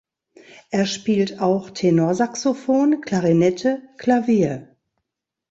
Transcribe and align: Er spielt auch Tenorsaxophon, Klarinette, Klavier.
Er 0.71 0.87
spielt 0.87 1.39
auch 1.41 1.69
Tenorsaxophon, 1.69 3.01
Klarinette, 3.01 3.83
Klavier. 3.99 4.75